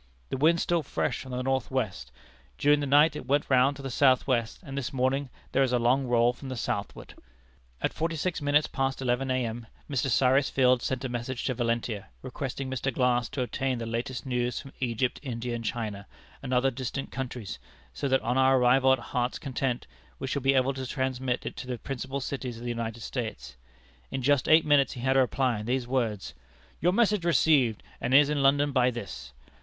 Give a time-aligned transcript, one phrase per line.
[0.29, 2.11] The wind still fresh from the north west.
[2.57, 5.77] During the night it went round to the southwest, and this morning there is a
[5.77, 7.13] long roll from the southward.
[7.81, 10.07] "At forty six minutes past eleven A.M., Mr.
[10.09, 12.91] Cyrus Field sent a message to Valentia, requesting Mr.
[12.91, 16.07] Glass to obtain the latest news from Egypt, India, and China,
[16.41, 17.59] and other distant countries,
[17.93, 19.85] so that on our arrival at Heart's Content
[20.17, 23.55] we shall be able to transmit it to the principal cities of the United States.
[24.09, 26.33] In just eight minutes he had a reply in these words:
[26.79, 29.31] 'Your message received, and is in London by this.'